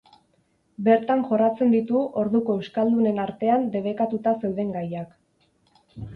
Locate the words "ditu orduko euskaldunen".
1.75-3.21